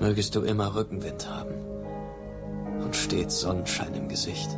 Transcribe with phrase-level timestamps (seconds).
[0.00, 1.54] Mögest du immer Rückenwind haben
[2.82, 4.48] und stets Sonnenschein im Gesicht.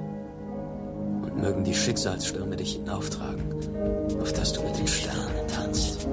[1.22, 6.06] Und mögen die Schicksalsstürme dich hinauftragen, auf dass du mit den Sternen tanzt.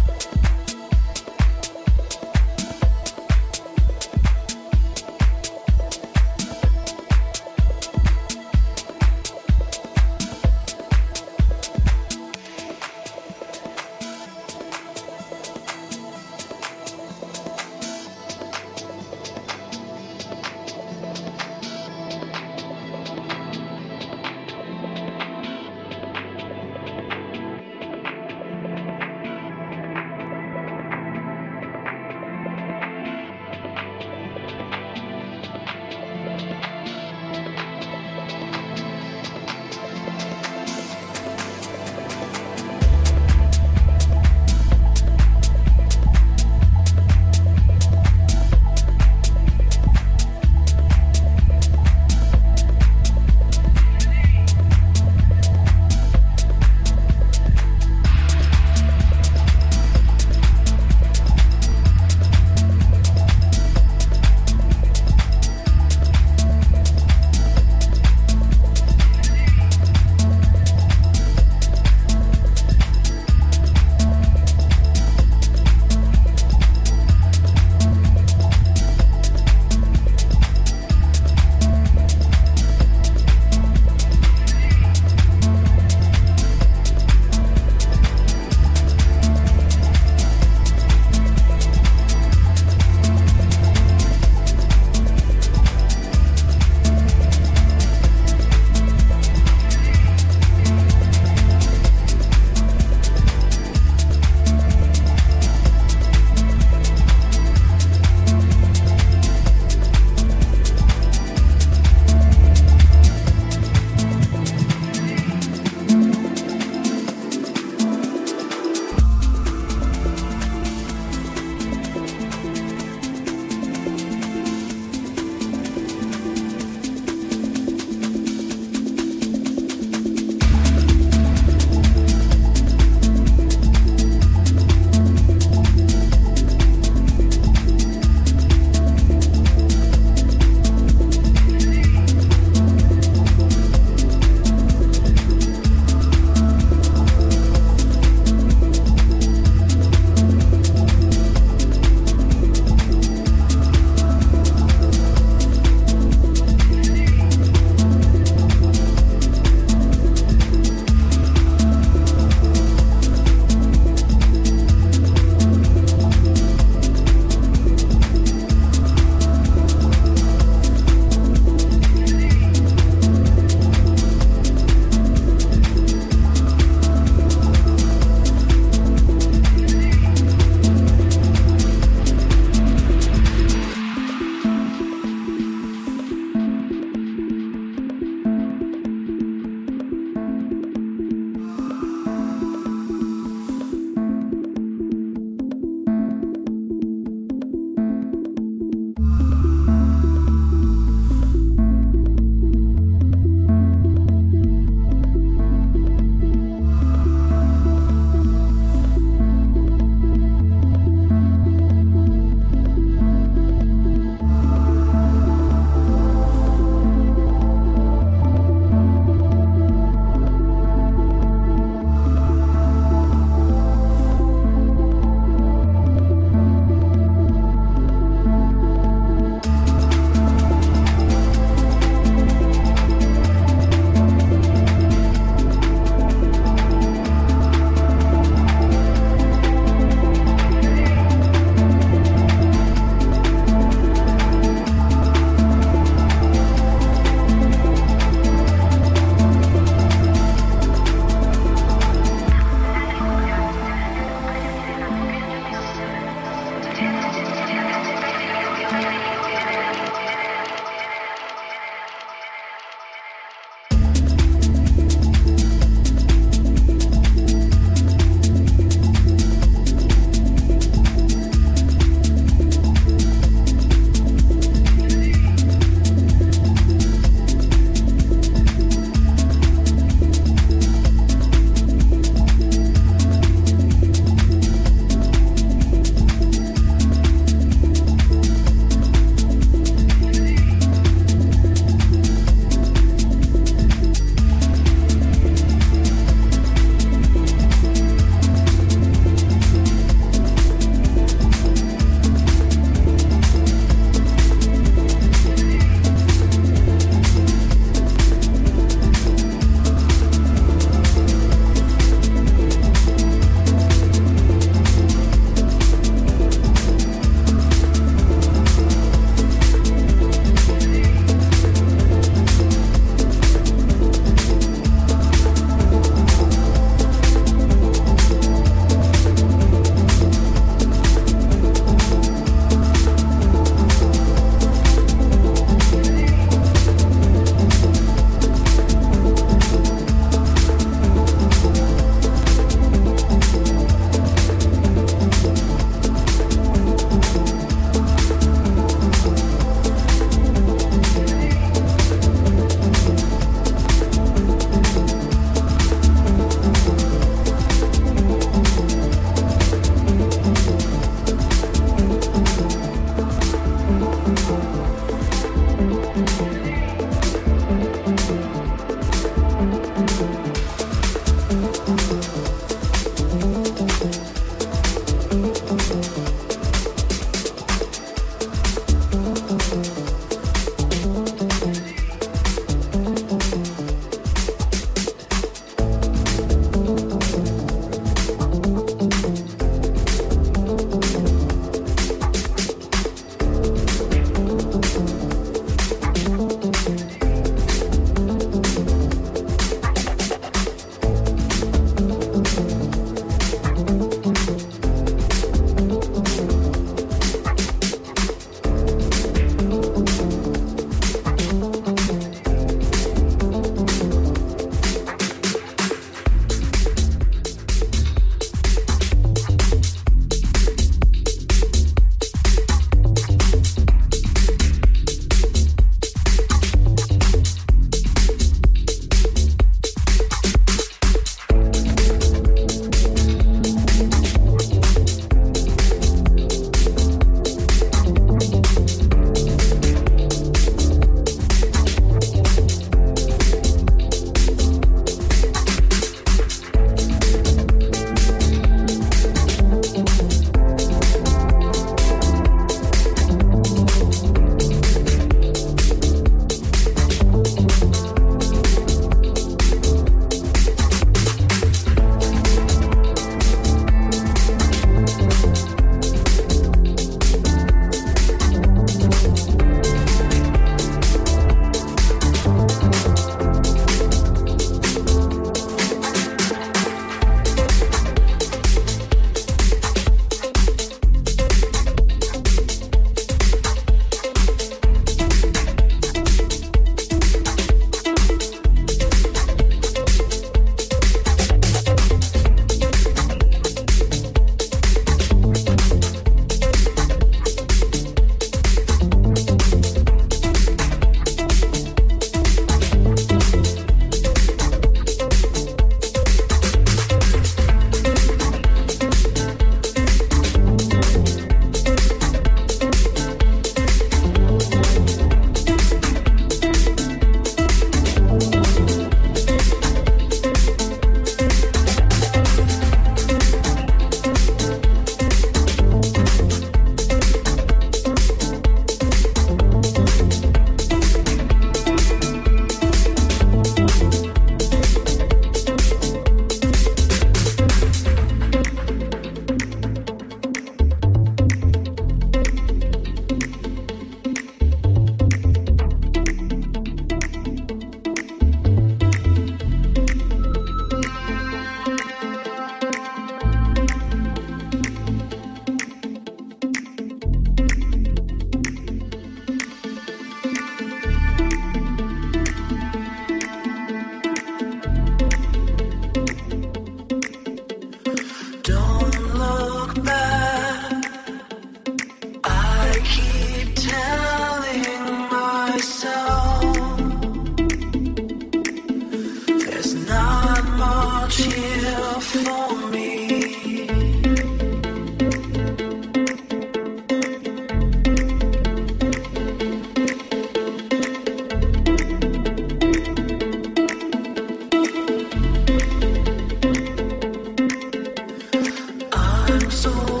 [599.51, 600.00] so